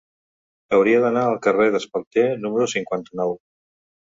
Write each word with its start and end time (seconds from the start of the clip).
Hauria 0.77 1.01
d'anar 1.03 1.25
al 1.33 1.37
carrer 1.47 1.67
d'Espalter 1.75 2.25
número 2.47 2.71
cinquanta-nou. 2.75 3.37